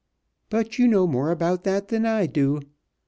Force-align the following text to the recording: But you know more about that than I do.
But 0.49 0.79
you 0.79 0.87
know 0.87 1.05
more 1.05 1.29
about 1.29 1.63
that 1.63 1.89
than 1.89 2.07
I 2.07 2.25
do. 2.25 2.59